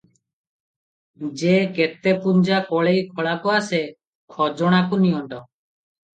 [1.41, 3.83] ଯେ କେତେ ପୁଞ୍ଜା କଳେଇ ଖଳାକୁ ଆସେ,
[4.39, 5.31] ଖଜଣାକୁ ନିଅଣ୍ଟ।